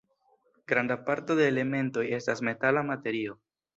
Granda 0.71 0.95
parto 1.09 1.37
de 1.39 1.47
elementoj 1.51 2.07
estas 2.21 2.43
metala 2.49 2.87
materio. 2.89 3.37